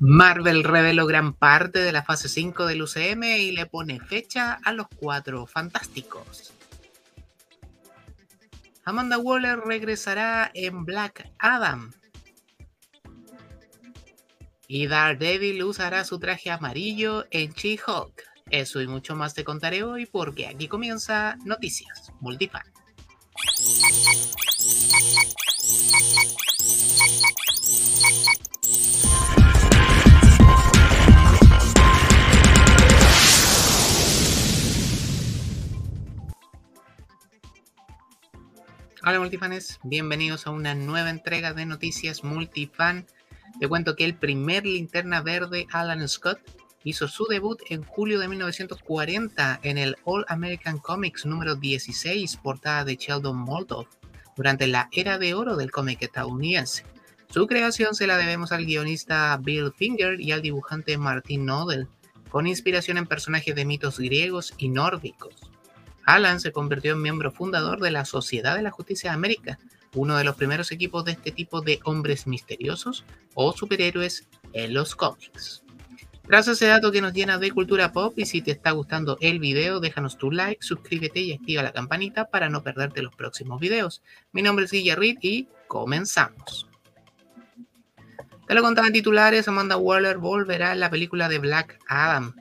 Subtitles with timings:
[0.00, 4.72] Marvel reveló gran parte de la fase 5 del UCM y le pone fecha a
[4.72, 6.52] los cuatro fantásticos.
[8.84, 11.92] Amanda Waller regresará en Black Adam.
[14.66, 18.22] Y Daredevil usará su traje amarillo en She-Hulk.
[18.50, 22.62] Eso y mucho más te contaré hoy porque aquí comienza Noticias Multifan.
[39.08, 43.06] Hola multifanes, bienvenidos a una nueva entrega de Noticias Multifan.
[43.58, 46.38] Te cuento que el primer linterna verde, Alan Scott,
[46.84, 52.84] hizo su debut en julio de 1940 en el All American Comics número 16, portada
[52.84, 53.88] de Sheldon Moldoff,
[54.36, 56.84] durante la era de oro del cómic estadounidense.
[57.30, 61.88] Su creación se la debemos al guionista Bill Finger y al dibujante Martin Nodell,
[62.28, 65.47] con inspiración en personajes de mitos griegos y nórdicos.
[66.08, 69.58] Alan se convirtió en miembro fundador de la Sociedad de la Justicia de América,
[69.94, 73.04] uno de los primeros equipos de este tipo de hombres misteriosos
[73.34, 75.62] o superhéroes en los cómics.
[76.26, 79.38] Tras ese dato que nos llena de cultura pop y si te está gustando el
[79.38, 84.02] video, déjanos tu like, suscríbete y activa la campanita para no perderte los próximos videos.
[84.32, 86.68] Mi nombre es Guilla Reed y comenzamos.
[88.46, 92.34] Te lo contaba en titulares, Amanda Waller volverá en la película de Black Adam.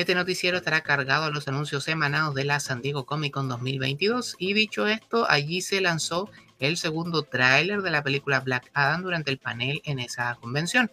[0.00, 4.36] Este noticiero estará cargado a los anuncios emanados de la San Diego Comic Con 2022
[4.38, 9.30] y dicho esto, allí se lanzó el segundo tráiler de la película Black Adam durante
[9.30, 10.90] el panel en esa convención.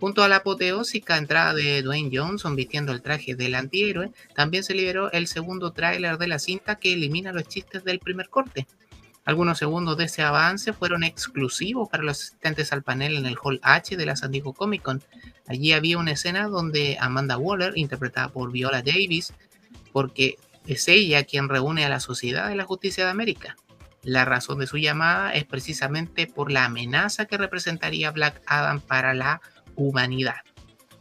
[0.00, 4.72] Junto a la apoteósica entrada de Dwayne Johnson vistiendo el traje del antihéroe, también se
[4.72, 8.66] liberó el segundo tráiler de la cinta que elimina los chistes del primer corte.
[9.26, 13.58] Algunos segundos de ese avance fueron exclusivos para los asistentes al panel en el Hall
[13.60, 15.02] H de la San Diego Comic Con.
[15.48, 19.34] Allí había una escena donde Amanda Waller, interpretada por Viola Davis,
[19.92, 23.56] porque es ella quien reúne a la Sociedad de la Justicia de América.
[24.02, 29.12] La razón de su llamada es precisamente por la amenaza que representaría Black Adam para
[29.12, 29.40] la
[29.74, 30.36] humanidad.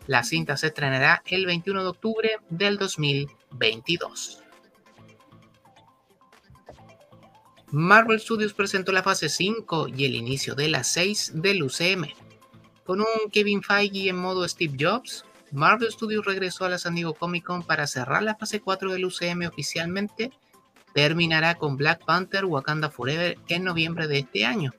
[0.07, 4.44] La cinta se estrenará el 21 de octubre del 2022.
[7.78, 12.08] Marvel Studios presentó la fase 5 y el inicio de la 6 del UCM.
[12.86, 17.16] Con un Kevin Feige en modo Steve Jobs, Marvel Studios regresó a la San Diego
[17.16, 20.31] Comic Con para cerrar la fase 4 del UCM oficialmente.
[20.94, 24.74] Terminará con Black Panther Wakanda Forever en noviembre de este año.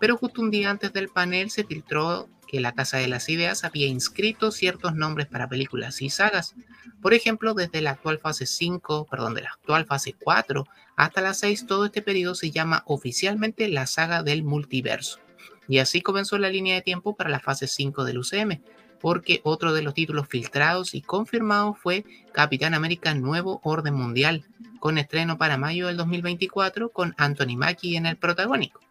[0.00, 3.64] Pero justo un día antes del panel se filtró que la Casa de las Ideas
[3.64, 6.54] había inscrito ciertos nombres para películas y sagas.
[7.00, 11.32] Por ejemplo, desde la actual fase 5, perdón, de la actual fase 4 hasta la
[11.32, 15.18] 6, todo este periodo se llama oficialmente la saga del multiverso.
[15.66, 18.60] Y así comenzó la línea de tiempo para la fase 5 del UCM,
[19.00, 24.44] porque otro de los títulos filtrados y confirmados fue Capitán América Nuevo Orden Mundial,
[24.78, 28.81] con estreno para mayo del 2024 con Anthony Mackie en el protagónico.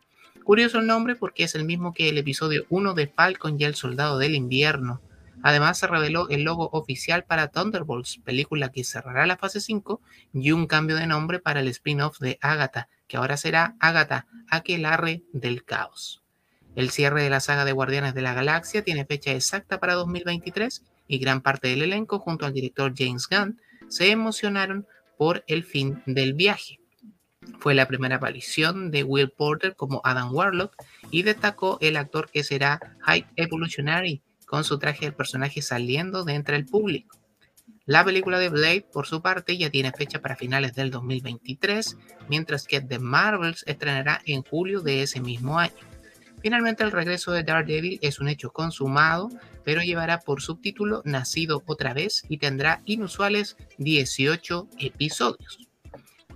[0.44, 3.76] Curioso el nombre porque es el mismo que el episodio 1 de Falcon y el
[3.76, 5.02] Soldado del Invierno.
[5.44, 10.02] Además se reveló el logo oficial para Thunderbolts, película que cerrará la fase 5,
[10.34, 15.24] y un cambio de nombre para el spin-off de Agatha, que ahora será Agatha, Aquelarre
[15.32, 16.22] del Caos.
[16.76, 20.84] El cierre de la saga de Guardianes de la Galaxia tiene fecha exacta para 2023
[21.08, 23.60] y gran parte del elenco junto al director James Gunn
[23.90, 24.88] se emocionaron
[25.18, 26.81] por el fin del viaje.
[27.60, 30.76] Fue la primera aparición de Will Porter como Adam Warlock
[31.12, 36.34] y destacó el actor que será High Evolutionary con su traje del personaje saliendo de
[36.34, 37.18] entre el público.
[37.86, 41.98] La película de Blade, por su parte, ya tiene fecha para finales del 2023,
[42.30, 45.74] mientras que The Marvels estrenará en julio de ese mismo año.
[46.42, 49.30] Finalmente, el regreso de Daredevil es un hecho consumado,
[49.64, 55.71] pero llevará por subtítulo Nacido otra vez y tendrá inusuales 18 episodios.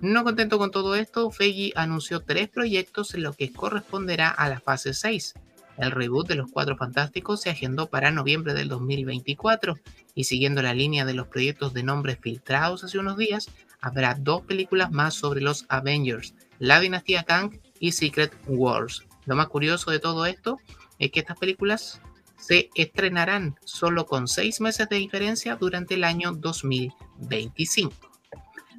[0.02, 4.60] No contento con todo esto, Feige anunció tres proyectos en los que corresponderá a la
[4.60, 5.34] fase 6.
[5.78, 9.78] El reboot de Los Cuatro Fantásticos se agendó para noviembre del 2024
[10.14, 13.50] y siguiendo la línea de los proyectos de nombres filtrados hace unos días,
[13.82, 19.03] habrá dos películas más sobre los Avengers, La Dinastía Kang y Secret Wars.
[19.26, 20.59] Lo más curioso de todo esto
[21.00, 22.02] es que estas películas
[22.38, 28.15] se estrenarán solo con seis meses de diferencia durante el año 2025.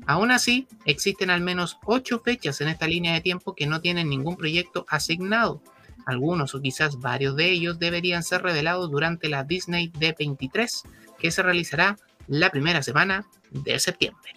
[0.07, 4.09] Aún así, existen al menos ocho fechas en esta línea de tiempo que no tienen
[4.09, 5.61] ningún proyecto asignado.
[6.07, 10.83] Algunos o quizás varios de ellos deberían ser revelados durante la Disney D23,
[11.19, 11.97] que se realizará
[12.29, 14.33] la primera semana de septiembre.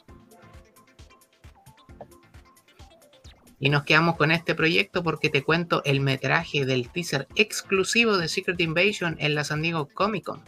[3.60, 8.30] Y nos quedamos con este proyecto porque te cuento el metraje del teaser exclusivo de
[8.30, 10.42] Secret Invasion en la San Diego Comic Con.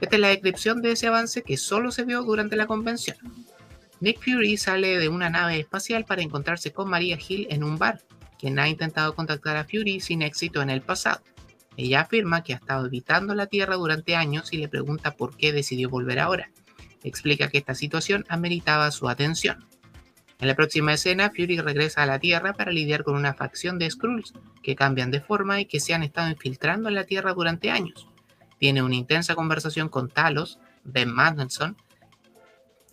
[0.00, 3.16] Esta es la descripción de ese avance que solo se vio durante la convención.
[4.02, 8.02] Nick Fury sale de una nave espacial para encontrarse con Maria Hill en un bar,
[8.36, 11.22] quien ha intentado contactar a Fury sin éxito en el pasado.
[11.76, 15.52] Ella afirma que ha estado evitando la Tierra durante años y le pregunta por qué
[15.52, 16.50] decidió volver ahora.
[17.04, 19.64] Explica que esta situación ameritaba su atención.
[20.40, 23.88] En la próxima escena, Fury regresa a la Tierra para lidiar con una facción de
[23.88, 24.32] Skrulls
[24.64, 28.08] que cambian de forma y que se han estado infiltrando en la Tierra durante años.
[28.58, 31.76] Tiene una intensa conversación con Talos, Ben Maddelson,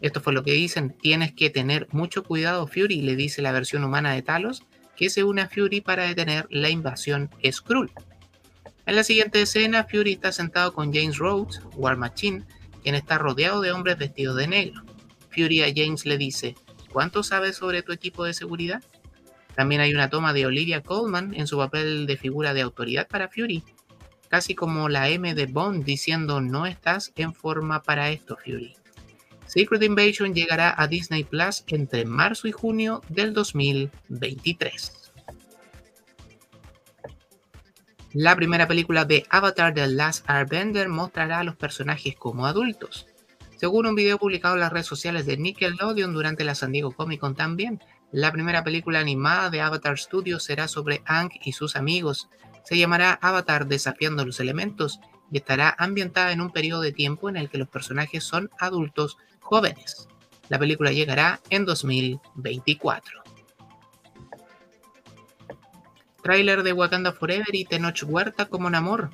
[0.02, 3.84] esto fue lo que dicen, tienes que tener mucho cuidado Fury, le dice la versión
[3.84, 4.64] humana de Talos,
[4.96, 7.92] que se une a Fury para detener la invasión Skrull.
[8.86, 12.44] En la siguiente escena, Fury está sentado con James Rhodes, War Machine,
[12.82, 14.84] quien está rodeado de hombres vestidos de negro.
[15.30, 16.56] Fury a James le dice,
[16.92, 18.82] ¿cuánto sabes sobre tu equipo de seguridad?
[19.56, 23.28] También hay una toma de Olivia Colman en su papel de figura de autoridad para
[23.28, 23.64] Fury,
[24.30, 28.76] casi como la M de Bond diciendo no estás en forma para esto, Fury.
[29.50, 35.12] Secret Invasion llegará a Disney Plus entre marzo y junio del 2023.
[38.14, 43.08] La primera película de Avatar The Last Airbender mostrará a los personajes como adultos.
[43.58, 47.20] Según un video publicado en las redes sociales de Nickelodeon durante la San Diego Comic
[47.20, 47.82] Con también,
[48.12, 52.30] la primera película animada de Avatar Studios será sobre Aang y sus amigos.
[52.66, 55.00] Se llamará Avatar Desafiando los Elementos
[55.32, 59.18] y estará ambientada en un periodo de tiempo en el que los personajes son adultos
[59.40, 60.08] jóvenes.
[60.50, 63.24] La película llegará en 2024.
[66.24, 69.10] Trailer de Wakanda Forever y Tenoch Huerta como Namor.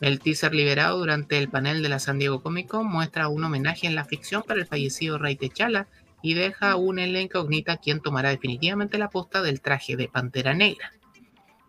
[0.00, 3.86] El teaser liberado durante el panel de la San Diego Comic Con muestra un homenaje
[3.86, 5.86] en la ficción para el fallecido Rey T'Challa
[6.22, 10.92] y deja un elenco incógnita quien tomará definitivamente la posta del traje de Pantera Negra.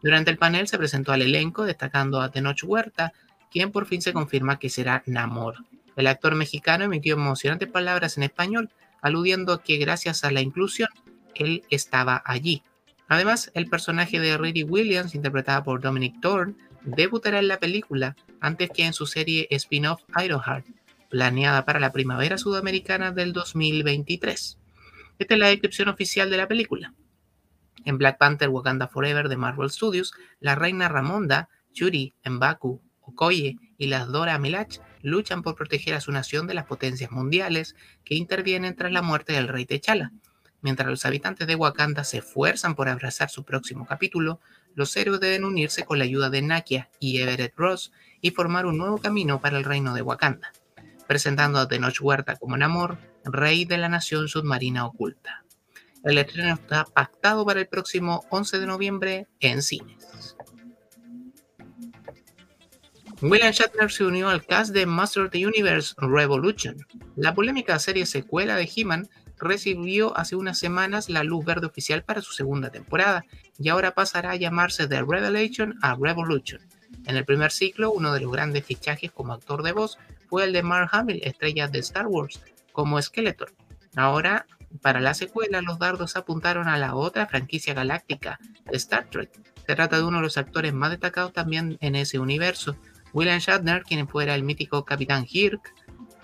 [0.02, 3.14] Durante el panel se presentó al elenco destacando a Tenoch Huerta,
[3.52, 5.58] quien por fin se confirma que será Namor.
[5.96, 8.70] El actor mexicano emitió emocionantes palabras en español,
[9.02, 10.90] aludiendo que gracias a la inclusión,
[11.36, 12.64] él estaba allí.
[13.08, 18.70] Además, el personaje de Riri Williams, interpretada por Dominic Thorne, debutará en la película antes
[18.70, 20.66] que en su serie spin-off Ironheart,
[21.10, 24.58] planeada para la primavera sudamericana del 2023.
[25.20, 26.94] Esta es la descripción oficial de la película.
[27.86, 33.88] En Black Panther Wakanda Forever de Marvel Studios, la reina Ramonda, Yuri, Mbaku, Okoye y
[33.88, 38.76] las Dora Milaje luchan por proteger a su nación de las potencias mundiales que intervienen
[38.76, 40.12] tras la muerte del rey T'Challa.
[40.62, 44.40] Mientras los habitantes de Wakanda se esfuerzan por abrazar su próximo capítulo,
[44.76, 47.92] los héroes deben unirse con la ayuda de Nakia y Everett Ross
[48.22, 50.54] y formar un nuevo camino para el reino de Wakanda,
[51.06, 55.44] presentando a Tenoch Huerta como Namor, rey de la nación submarina oculta.
[56.04, 60.38] El estreno está pactado para el próximo 11 de noviembre en cines.
[63.22, 66.76] William Shatner se unió al cast de Master of the Universe Revolution.
[67.16, 69.08] La polémica serie secuela de He-Man
[69.38, 73.26] recibió hace unas semanas la luz verde oficial para su segunda temporada
[73.58, 76.62] y ahora pasará a llamarse The Revelation a Revolution.
[77.06, 79.98] En el primer ciclo, uno de los grandes fichajes como actor de voz
[80.30, 83.54] fue el de Mark Hamill, estrella de Star Wars, como Skeletor.
[83.96, 84.48] Ahora,
[84.82, 88.40] para la secuela, los dardos apuntaron a la otra franquicia galáctica,
[88.72, 89.30] Star Trek.
[89.66, 92.76] Se trata de uno de los actores más destacados también en ese universo,
[93.14, 95.74] William Shatner, quien fuera el mítico Capitán Kirk,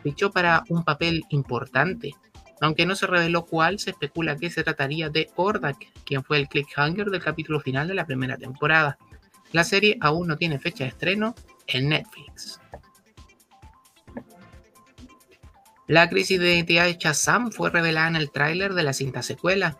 [0.03, 2.15] fichó para un papel importante.
[2.61, 6.49] Aunque no se reveló cuál, se especula que se trataría de Ordak, quien fue el
[6.49, 8.97] cliffhanger del capítulo final de la primera temporada.
[9.51, 11.35] La serie aún no tiene fecha de estreno
[11.67, 12.59] en Netflix.
[15.87, 19.79] La crisis de identidad de Shazam fue revelada en el tráiler de la cinta secuela.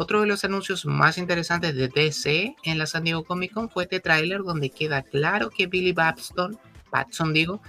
[0.00, 3.82] Otro de los anuncios más interesantes de DC en la San Diego Comic Con fue
[3.82, 6.56] este tráiler donde queda claro que Billy Babston,
[6.92, 7.60] Batson digo,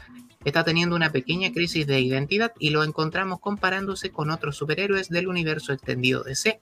[0.45, 5.27] está teniendo una pequeña crisis de identidad y lo encontramos comparándose con otros superhéroes del
[5.27, 6.59] universo extendido DC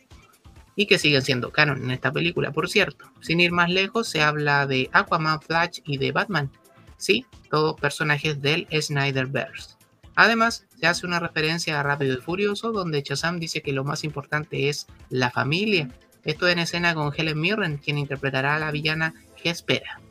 [0.78, 3.12] y que siguen siendo canon en esta película, por cierto.
[3.20, 6.50] Sin ir más lejos, se habla de Aquaman, Flash y de Batman.
[6.96, 9.77] Sí, todos personajes del Snyderverse.
[10.20, 14.04] Además, se hace una referencia a Rápido y Furioso, donde Shazam dice que lo más
[14.04, 15.90] importante es la familia.
[16.24, 20.02] Esto en escena con Helen Mirren, quien interpretará a la villana Hespera.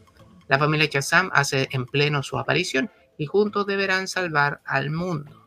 [0.46, 5.44] La familia Shazam hace en pleno su aparición y juntos deberán salvar al mundo.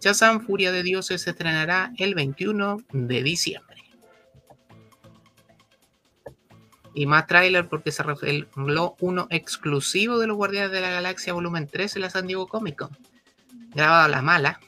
[0.00, 3.76] Shazam Furia de Dioses se estrenará el 21 de diciembre.
[6.94, 11.68] Y más tráiler porque se reveló uno exclusivo de los Guardianes de la Galaxia Volumen
[11.70, 12.96] 3 en la San Diego Comic Con
[13.74, 14.60] grabado a la mala,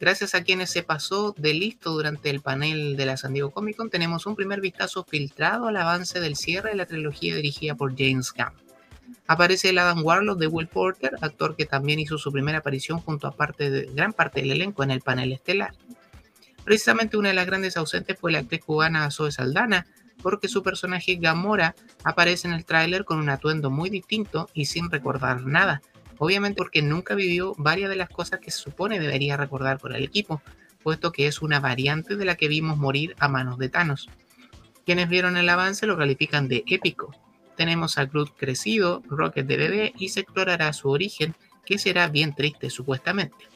[0.00, 3.76] Gracias a quienes se pasó de listo durante el panel de la San Diego Comic
[3.76, 7.94] Con, tenemos un primer vistazo filtrado al avance del cierre de la trilogía dirigida por
[7.94, 8.54] James Gunn.
[9.26, 13.26] Aparece el Adam Warlock de Will Porter, actor que también hizo su primera aparición junto
[13.26, 15.74] a parte de, gran parte del elenco en el panel estelar.
[16.64, 19.86] Precisamente una de las grandes ausentes fue la actriz cubana Zoe Saldana,
[20.22, 24.90] porque su personaje Gamora aparece en el tráiler con un atuendo muy distinto y sin
[24.90, 25.82] recordar nada,
[26.20, 30.04] obviamente porque nunca vivió varias de las cosas que se supone debería recordar por el
[30.04, 30.42] equipo,
[30.82, 34.06] puesto que es una variante de la que vimos morir a manos de Thanos.
[34.84, 37.14] Quienes vieron el avance lo califican de épico.
[37.56, 41.34] Tenemos a Groot crecido, Rocket de bebé y se explorará su origen,
[41.64, 43.46] que será bien triste supuestamente.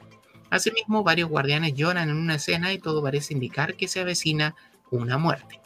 [0.49, 4.55] Asimismo, varios guardianes lloran en una escena y todo parece indicar que se avecina
[4.89, 5.59] una muerte.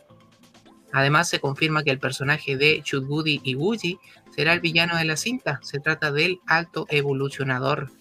[0.92, 4.00] Además, se confirma que el personaje de Chudbudi y Wuji
[4.36, 5.60] será el villano de la cinta.
[5.64, 7.92] Se trata del Alto Evolucionador.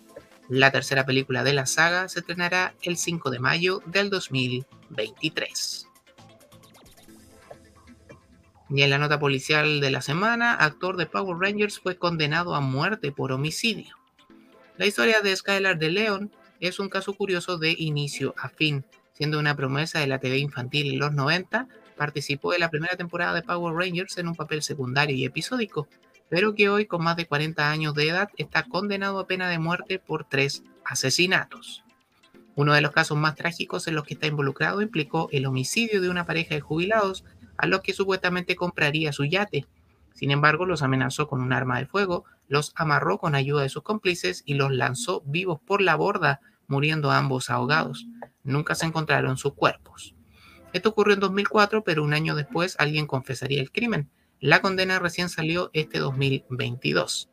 [0.48, 5.86] La tercera película de la saga se estrenará el 5 de mayo del 2023.
[8.70, 12.60] Y en la nota policial de la semana, actor de Power Rangers fue condenado a
[12.60, 13.96] muerte por homicidio.
[14.76, 16.30] La historia de Skylar de Leon
[16.60, 20.92] es un caso curioso de inicio a fin, siendo una promesa de la TV infantil
[20.92, 21.66] en los 90,
[21.98, 25.88] participó en la primera temporada de Power Rangers en un papel secundario y episódico,
[26.30, 29.58] pero que hoy con más de 40 años de edad está condenado a pena de
[29.58, 31.84] muerte por tres asesinatos.
[32.54, 36.08] Uno de los casos más trágicos en los que está involucrado implicó el homicidio de
[36.08, 37.24] una pareja de jubilados
[37.56, 39.66] a los que supuestamente compraría su yate.
[40.14, 43.82] Sin embargo, los amenazó con un arma de fuego, los amarró con ayuda de sus
[43.82, 48.06] cómplices y los lanzó vivos por la borda, muriendo ambos ahogados.
[48.42, 50.14] Nunca se encontraron sus cuerpos.
[50.72, 54.10] Esto ocurrió en 2004, pero un año después alguien confesaría el crimen.
[54.40, 57.30] La condena recién salió este 2022.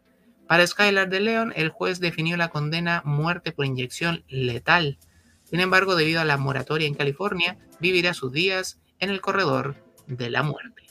[0.48, 4.98] Para Skylar de Leon, el juez definió la condena muerte por inyección letal.
[5.44, 9.76] Sin embargo, debido a la moratoria en California, vivirá sus días en el corredor
[10.08, 10.84] de la muerte.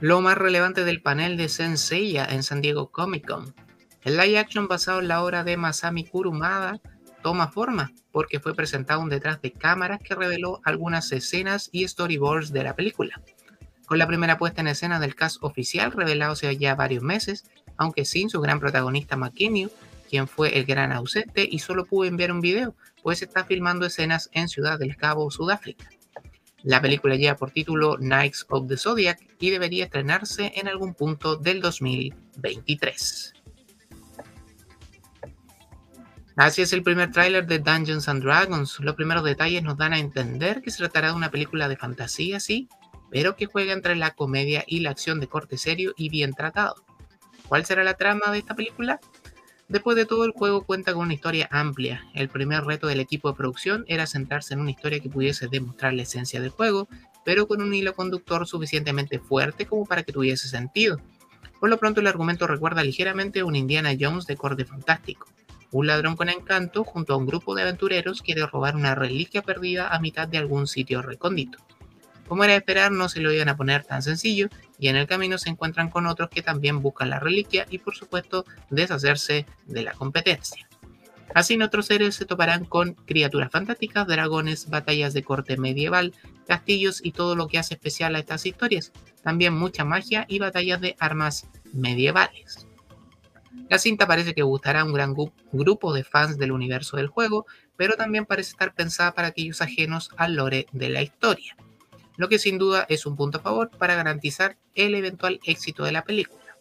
[0.00, 3.54] Lo más relevante del panel de Senseiya en San Diego Comic Con.
[4.02, 6.80] El live action basado en la obra de Masami Kurumada
[7.26, 12.52] toma forma porque fue presentado un detrás de cámaras que reveló algunas escenas y storyboards
[12.52, 13.20] de la película.
[13.84, 18.04] Con la primera puesta en escena del cast oficial revelado hace ya varios meses, aunque
[18.04, 19.68] sin su gran protagonista McKinney,
[20.08, 24.30] quien fue el gran ausente y solo pudo enviar un video, pues está filmando escenas
[24.32, 25.90] en Ciudad del Cabo, Sudáfrica.
[26.62, 31.34] La película lleva por título Knights of the Zodiac y debería estrenarse en algún punto
[31.34, 33.35] del 2023.
[36.36, 38.78] Así es el primer tráiler de Dungeons and Dragons.
[38.80, 42.40] Los primeros detalles nos dan a entender que se tratará de una película de fantasía,
[42.40, 42.68] sí,
[43.10, 46.74] pero que juega entre la comedia y la acción de corte serio y bien tratado.
[47.48, 49.00] ¿Cuál será la trama de esta película?
[49.68, 52.04] Después de todo, el juego cuenta con una historia amplia.
[52.12, 55.94] El primer reto del equipo de producción era centrarse en una historia que pudiese demostrar
[55.94, 56.86] la esencia del juego,
[57.24, 61.00] pero con un hilo conductor suficientemente fuerte como para que tuviese sentido.
[61.58, 65.26] Por lo pronto, el argumento recuerda ligeramente a un Indiana Jones de corte fantástico.
[65.76, 69.88] Un ladrón con encanto, junto a un grupo de aventureros, quiere robar una reliquia perdida
[69.88, 71.58] a mitad de algún sitio recóndito.
[72.26, 75.06] Como era de esperar, no se lo iban a poner tan sencillo, y en el
[75.06, 79.82] camino se encuentran con otros que también buscan la reliquia y, por supuesto, deshacerse de
[79.82, 80.66] la competencia.
[81.34, 86.14] Así, nuestros seres se toparán con criaturas fantásticas, dragones, batallas de corte medieval,
[86.48, 88.92] castillos y todo lo que hace especial a estas historias.
[89.22, 92.66] También mucha magia y batallas de armas medievales.
[93.68, 95.14] La cinta parece que gustará a un gran
[95.52, 97.46] grupo de fans del universo del juego,
[97.76, 101.56] pero también parece estar pensada para aquellos ajenos al lore de la historia,
[102.16, 105.92] lo que sin duda es un punto a favor para garantizar el eventual éxito de
[105.92, 106.56] la película.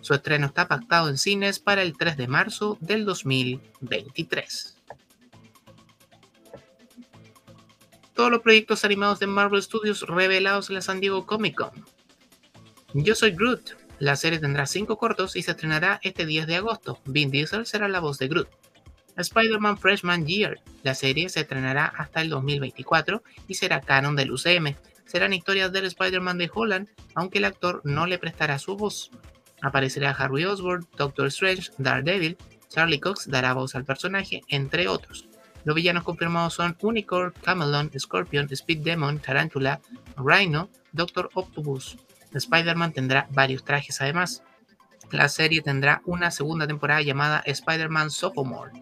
[0.00, 4.76] Su estreno está pactado en cines para el 3 de marzo del 2023.
[8.14, 11.70] Todos los proyectos animados de Marvel Studios revelados en la San Diego Comic Con.
[12.94, 17.00] Yo soy Groot, la serie tendrá 5 cortos y se estrenará este 10 de agosto.
[17.04, 18.48] Vin Diesel será la voz de Groot.
[19.16, 20.60] Spider-Man Freshman Year.
[20.84, 24.76] La serie se estrenará hasta el 2024 y será canon del UCM.
[25.06, 29.10] Serán historias del Spider-Man de Holland, aunque el actor no le prestará su voz.
[29.60, 32.36] Aparecerá Harry Osborn, Doctor Strange, Daredevil,
[32.68, 35.26] Charlie Cox dará voz al personaje, entre otros.
[35.64, 39.80] Los villanos confirmados son Unicorn, Camelon, Scorpion, Speed Demon, Tarantula,
[40.16, 41.96] Rhino, Doctor Octopus.
[42.32, 44.42] Spider-Man tendrá varios trajes además.
[45.10, 48.72] La serie tendrá una segunda temporada llamada Spider-Man Sophomore.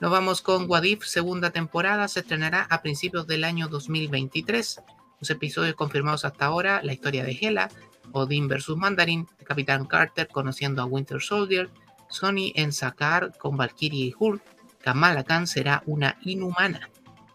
[0.00, 4.82] Nos vamos con Wadif, segunda temporada, se estrenará a principios del año 2023.
[5.20, 7.70] Los episodios confirmados hasta ahora, la historia de Hela,
[8.10, 8.70] Odin vs.
[8.70, 11.70] Mandarin, Capitán Carter conociendo a Winter Soldier,
[12.08, 14.42] Sony en sacar con Valkyrie y Hulk,
[14.82, 16.90] Kamala Khan será una inhumana.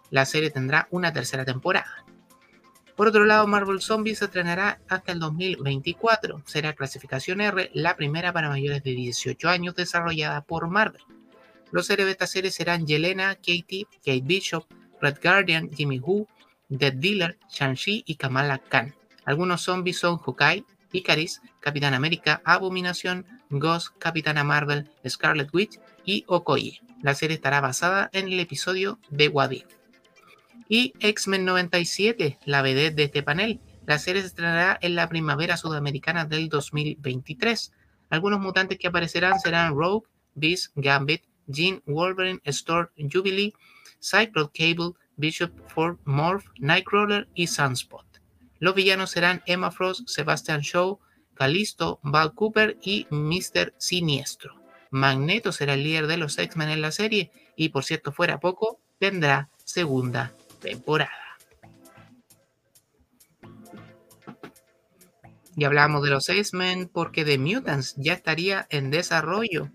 [0.10, 1.97] La serie tendrá una tercera temporada.
[2.98, 6.42] Por otro lado, Marvel Zombies se estrenará hasta el 2024.
[6.48, 11.04] Será clasificación R, la primera para mayores de 18 años desarrollada por Marvel.
[11.72, 14.66] Los héroes de esta serie serán Yelena, Katie, Kate Bishop,
[15.00, 16.28] Red Guardian, Jimmy Who,
[16.70, 18.96] Dead Dealer, Shang-Chi y Kamala Khan.
[19.26, 26.82] Algunos zombies son Hawkeye, Icaris, Capitán América, Abominación, Ghost, Capitana Marvel, Scarlet Witch y Okoye.
[27.04, 29.66] La serie estará basada en el episodio de Wadi
[30.70, 33.62] y X-Men 97, la vedette de este panel.
[33.86, 37.72] La serie se estrenará en la primavera sudamericana del 2023.
[38.10, 43.54] Algunos mutantes que aparecerán serán Rogue, Beast, Gambit, Jean, Wolverine, Storm, Jubilee,
[44.02, 48.06] Cyclops Cable, Bishop, Ford, Morph, Nightcrawler y Sunspot.
[48.60, 51.00] Los villanos serán Emma Frost, Sebastian Shaw,
[51.34, 53.74] Calisto, Val Cooper y Mr.
[53.78, 54.56] Siniestro.
[54.90, 58.80] Magneto será el líder de los X-Men en la serie y por cierto fuera poco,
[59.00, 61.12] tendrá segunda temporada.
[65.56, 69.72] Y hablamos de los X-Men porque The Mutants ya estaría en desarrollo.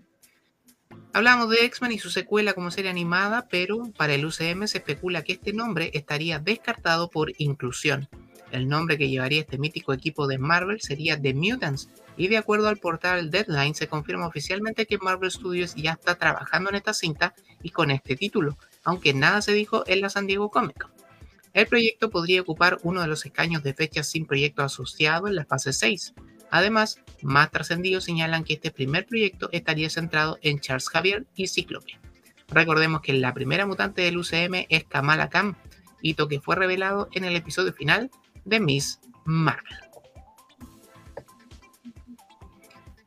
[1.11, 5.23] Hablamos de X-Men y su secuela como serie animada, pero para el UCM se especula
[5.23, 8.07] que este nombre estaría descartado por inclusión.
[8.51, 12.67] El nombre que llevaría este mítico equipo de Marvel sería The Mutants, y de acuerdo
[12.67, 17.33] al portal Deadline se confirma oficialmente que Marvel Studios ya está trabajando en esta cinta
[17.61, 20.91] y con este título, aunque nada se dijo en la San Diego Comic Con.
[21.53, 25.45] El proyecto podría ocupar uno de los escaños de fechas sin proyecto asociado en la
[25.45, 26.13] fase 6.
[26.49, 31.99] Además, más trascendidos señalan que este primer proyecto estaría centrado en Charles Javier y Cíclope.
[32.47, 35.57] Recordemos que la primera mutante del UCM es Kamala Khan,
[36.01, 38.11] hito que fue revelado en el episodio final
[38.45, 39.77] de Miss Marvel.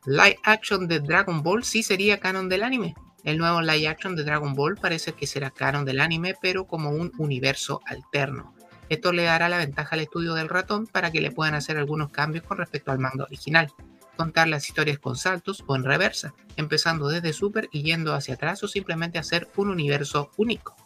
[0.05, 2.95] Live action de Dragon Ball sí sería canon del anime.
[3.27, 6.91] El nuevo live action de Dragon Ball parece que será canon del anime, pero como
[6.91, 8.55] un universo alterno.
[8.87, 12.09] Esto le dará la ventaja al estudio del ratón para que le puedan hacer algunos
[12.09, 13.69] cambios con respecto al manga original,
[14.15, 18.63] contar las historias con saltos o en reversa, empezando desde Super y yendo hacia atrás
[18.63, 20.77] o simplemente hacer un universo único.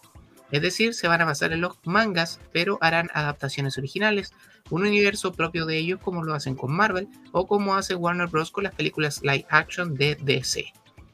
[0.49, 4.34] Es decir, se van a basar en los mangas, pero harán adaptaciones originales,
[4.71, 8.49] un universo propio de ellos como lo hacen con Marvel o como hace Warner Bros.
[8.49, 10.73] con las películas live action de DC.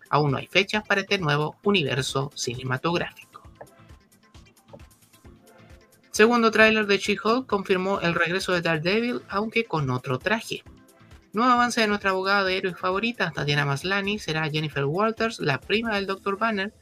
[0.09, 3.27] Aún no hay fechas para este nuevo universo cinematográfico.
[6.11, 10.63] Segundo tráiler de She-Hulk confirmó el regreso de Daredevil, aunque con otro traje.
[11.31, 15.93] Nuevo avance de nuestra abogada de héroes favorita, Tatiana Maslany, será Jennifer Walters, la prima
[15.93, 16.39] del Dr.
[16.39, 16.73] Banner,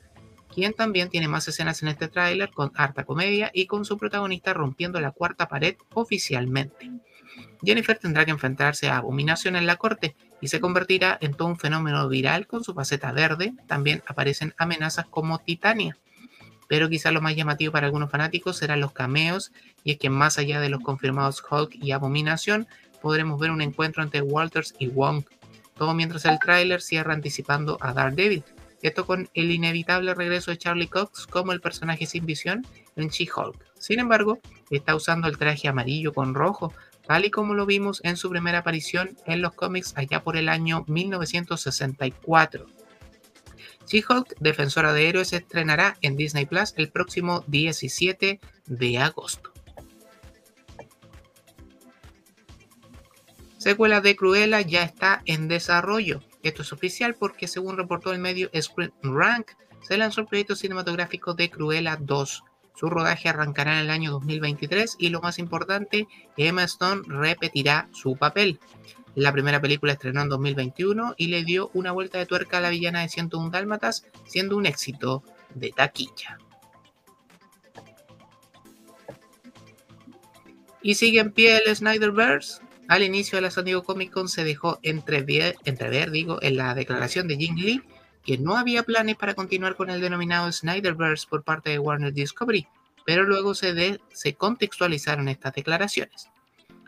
[0.53, 4.53] quien también tiene más escenas en este tráiler con harta comedia y con su protagonista
[4.53, 6.89] rompiendo la cuarta pared oficialmente.
[7.63, 11.57] Jennifer tendrá que enfrentarse a Abominación en la corte y se convertirá en todo un
[11.57, 13.53] fenómeno viral con su faceta verde.
[13.67, 15.97] También aparecen amenazas como Titania.
[16.67, 19.51] Pero quizá lo más llamativo para algunos fanáticos serán los cameos,
[19.83, 22.67] y es que más allá de los confirmados Hulk y Abominación,
[23.01, 25.23] podremos ver un encuentro entre Walters y Wong.
[25.77, 28.43] Todo mientras el tráiler cierra anticipando a Daredevil.
[28.81, 33.57] Esto con el inevitable regreso de Charlie Cox como el personaje sin visión en She-Hulk.
[33.79, 36.73] Sin embargo, está usando el traje amarillo con rojo,
[37.07, 40.49] tal y como lo vimos en su primera aparición en los cómics allá por el
[40.49, 42.65] año 1964.
[43.87, 49.51] She-Hulk, Defensora de Héroes, estrenará en Disney Plus el próximo 17 de agosto.
[53.57, 56.21] Secuela de Cruella ya está en desarrollo.
[56.43, 61.33] Esto es oficial porque según reportó el medio Screen Rank, se lanzó el proyecto cinematográfico
[61.33, 62.43] de Cruella 2,
[62.75, 66.07] su rodaje arrancará en el año 2023 y lo más importante,
[66.37, 68.59] Emma Stone repetirá su papel.
[69.15, 72.69] La primera película estrenó en 2021 y le dio una vuelta de tuerca a la
[72.69, 76.37] villana de 101 Dálmatas, siendo un éxito de taquilla.
[80.81, 82.61] Y sigue en pie el Snyderverse.
[82.87, 86.75] Al inicio de la San Diego Comic Con se dejó entrever, entrever digo, en la
[86.75, 87.81] declaración de Jing Lee
[88.25, 92.67] que no había planes para continuar con el denominado Snyderverse por parte de Warner Discovery,
[93.05, 96.29] pero luego se, se contextualizaron estas declaraciones.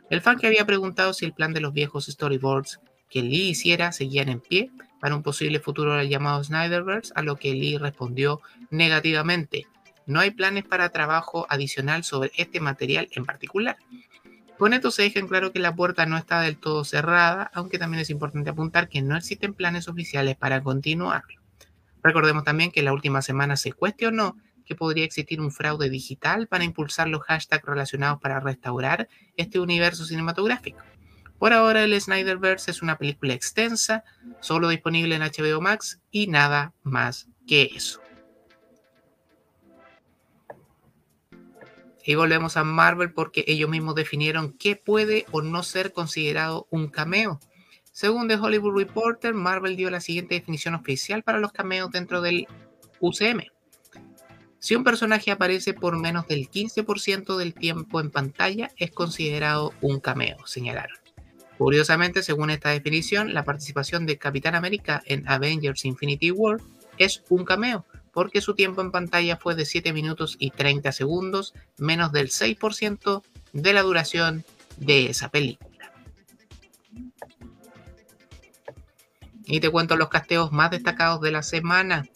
[0.10, 3.92] El fan que había preguntado si el plan de los viejos storyboards que Lee hiciera
[3.92, 8.42] seguían en pie para un posible futuro del llamado Snyderverse, a lo que Lee respondió
[8.72, 9.68] negativamente.
[10.08, 13.78] No hay planes para trabajo adicional sobre este material en particular.
[14.58, 17.78] Con esto se deja en claro que la puerta no está del todo cerrada, aunque
[17.78, 21.40] también es importante apuntar que no existen planes oficiales para continuarlo.
[22.02, 26.64] Recordemos también que la última semana se cuestionó que podría existir un fraude digital para
[26.64, 30.82] impulsar los hashtags relacionados para restaurar este universo cinematográfico.
[31.38, 34.04] Por ahora el Snyderverse es una película extensa,
[34.40, 38.02] solo disponible en HBO Max y nada más que eso.
[42.08, 46.88] Y volvemos a Marvel porque ellos mismos definieron qué puede o no ser considerado un
[46.88, 47.38] cameo.
[47.92, 52.48] Según The Hollywood Reporter, Marvel dio la siguiente definición oficial para los cameos dentro del
[53.02, 53.42] UCM.
[54.58, 60.00] Si un personaje aparece por menos del 15% del tiempo en pantalla, es considerado un
[60.00, 60.98] cameo, señalaron.
[61.58, 66.62] Curiosamente, según esta definición, la participación de Capitán América en Avengers Infinity War
[66.98, 67.86] es un cameo,
[68.18, 73.22] porque su tiempo en pantalla fue de 7 minutos y 30 segundos, menos del 6%
[73.54, 74.44] de la duración
[74.78, 75.94] de esa película.
[79.46, 82.08] Y te cuento los casteos más destacados de la semana.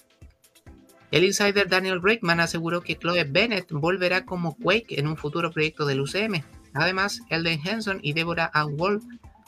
[1.12, 5.86] El insider Daniel Rickman aseguró que Chloe Bennett volverá como Quake en un futuro proyecto
[5.86, 6.44] del UCM.
[6.74, 9.04] Además, Elden Henson y Deborah Ann Wolf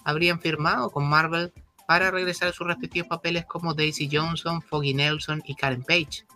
[0.05, 1.51] habrían firmado con Marvel
[1.87, 6.27] para regresar a sus respectivos papeles como Daisy Johnson, Foggy Nelson y Karen Page.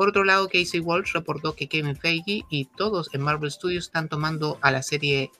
[0.00, 4.08] Por otro lado, Casey Walsh reportó que Kevin Feige y todos en Marvel Studios están
[4.08, 5.30] tomando a la serie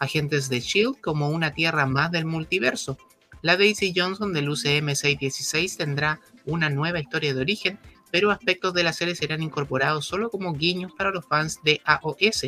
[0.00, 2.96] Agentes de Shield como una tierra más del multiverso.
[3.42, 7.78] La Daisy Johnson del UCM 616 tendrá una nueva historia de origen,
[8.10, 12.46] pero aspectos de la serie serán incorporados solo como guiños para los fans de AOS.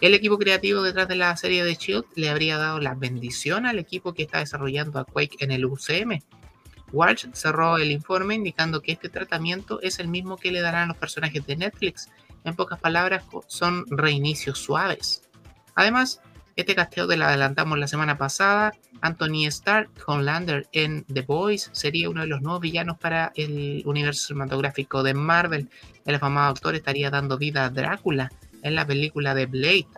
[0.00, 3.80] El equipo creativo detrás de la serie de Shield le habría dado la bendición al
[3.80, 6.20] equipo que está desarrollando a Quake en el UCM.
[6.92, 10.96] Walsh cerró el informe indicando que este tratamiento es el mismo que le darán los
[10.96, 12.08] personajes de Netflix.
[12.44, 15.22] En pocas palabras, son reinicios suaves.
[15.74, 16.20] Además,
[16.54, 18.72] este casteo de la adelantamos la semana pasada.
[19.00, 24.28] Anthony Stark, Homelander en The Boys, sería uno de los nuevos villanos para el universo
[24.28, 25.70] cinematográfico de Marvel.
[26.04, 28.30] El afamado actor estaría dando vida a Drácula
[28.62, 29.88] en la película de Blade.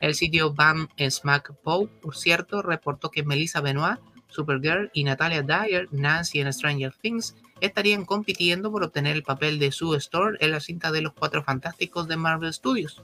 [0.00, 3.98] El sitio Bam Smack Poe, por cierto, reportó que Melissa Benoit
[4.28, 9.72] Supergirl y Natalia Dyer, Nancy en Stranger Things, estarían compitiendo por obtener el papel de
[9.72, 13.02] Sue Storm en la cinta de los Cuatro Fantásticos de Marvel Studios.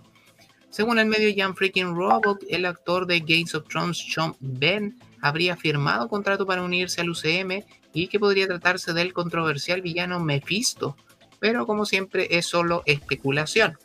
[0.71, 5.57] Según el medio Jan Freaking Robot, el actor de Games of Thrones, Sean Ben, habría
[5.57, 10.97] firmado contrato para unirse al UCM y que podría tratarse del controversial villano Mephisto,
[11.39, 13.79] pero como siempre es solo especulación.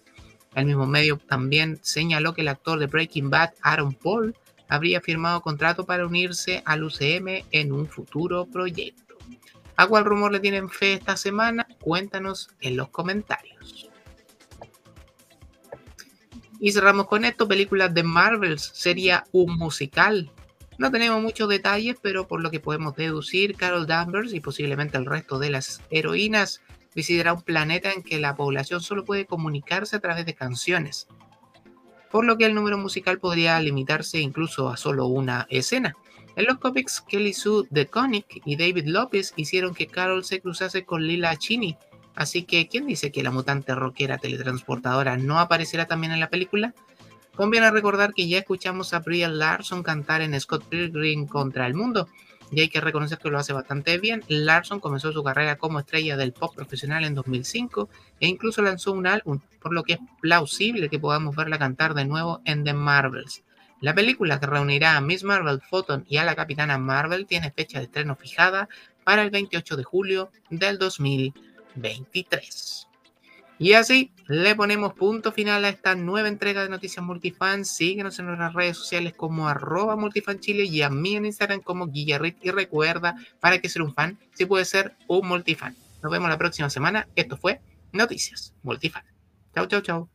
[0.56, 4.36] El mismo medio también señaló que el actor de Breaking Bad, Aaron Paul,
[4.70, 9.16] habría firmado contrato para unirse al UCM en un futuro proyecto.
[9.76, 11.68] ¿A cuál rumor le tienen fe esta semana?
[11.80, 13.90] Cuéntanos en los comentarios.
[16.60, 20.32] Y cerramos con esto, películas de Marvels sería un musical.
[20.78, 25.06] No tenemos muchos detalles, pero por lo que podemos deducir, Carol Danvers y posiblemente el
[25.06, 26.62] resto de las heroínas
[26.94, 31.08] visitará un planeta en que la población solo puede comunicarse a través de canciones
[32.12, 35.96] por lo que el número musical podría limitarse incluso a solo una escena.
[36.36, 41.06] En los cómics, Kelly Sue DeConnick y David Lopez hicieron que Carol se cruzase con
[41.06, 41.78] Lila Chini,
[42.16, 46.74] así que ¿quién dice que la mutante rockera teletransportadora no aparecerá también en la película?
[47.36, 52.10] Conviene recordar que ya escuchamos a Brie Larson cantar en Scott Pilgrim contra el mundo,
[52.52, 54.24] y hay que reconocer que lo hace bastante bien.
[54.28, 59.08] Larson comenzó su carrera como estrella del pop profesional en 2005 e incluso lanzó un
[59.08, 63.44] álbum, por lo que es plausible que podamos verla cantar de nuevo en The Marvels.
[63.82, 67.80] La película que reunirá a Miss Marvel, Photon y a la Capitana Marvel tiene fecha
[67.80, 68.68] de estreno fijada
[69.06, 72.89] para el 28 de julio del 2023.
[73.60, 77.66] Y así le ponemos punto final a esta nueva entrega de Noticias Multifan.
[77.66, 82.38] Síguenos en nuestras redes sociales como arroba multifanchile y a mí en Instagram como Guillerrit.
[82.42, 85.76] Y recuerda, para que ser un fan, si puede ser un multifan.
[86.02, 87.10] Nos vemos la próxima semana.
[87.16, 87.60] Esto fue
[87.92, 89.04] Noticias Multifan.
[89.54, 90.10] Chau, chau, chau.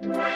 [0.00, 0.35] Bye.